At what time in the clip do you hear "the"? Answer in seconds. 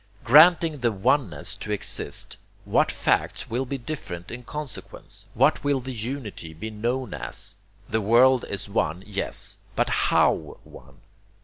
0.79-0.91, 5.79-5.93, 7.87-8.01